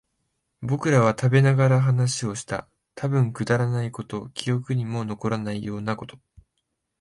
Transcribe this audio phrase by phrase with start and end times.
[0.63, 2.67] 僕らは食べながら話をした。
[2.95, 6.17] たぶんくだらないこと、記憶にも残らないようなこと。